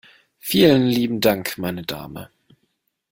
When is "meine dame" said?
1.59-2.31